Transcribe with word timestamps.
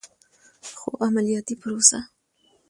خو 0.77 0.89
عملیاتي 1.07 1.55
پروسه 1.61 1.99